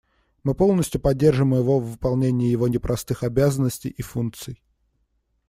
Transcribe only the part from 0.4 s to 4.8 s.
Мы полностью поддерживаем его в выполнении его непростых обязанностей и функций.